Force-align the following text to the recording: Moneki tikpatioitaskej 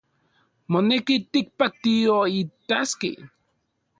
Moneki 0.71 1.15
tikpatioitaskej 1.31 3.15